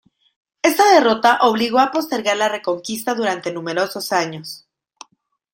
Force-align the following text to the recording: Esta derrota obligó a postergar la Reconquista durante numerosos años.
Esta 0.63 0.95
derrota 0.95 1.37
obligó 1.43 1.77
a 1.77 1.91
postergar 1.91 2.35
la 2.35 2.49
Reconquista 2.49 3.13
durante 3.13 3.53
numerosos 3.53 4.11
años. 4.11 4.65